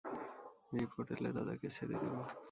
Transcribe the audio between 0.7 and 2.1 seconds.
report এলে দাদাকে ছেড়ে